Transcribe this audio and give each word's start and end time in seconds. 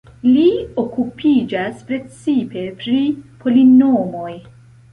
Li 0.27 0.45
okupiĝas 0.83 1.85
precipe 1.91 2.65
pri 2.81 2.97
polinomoj. 3.45 4.35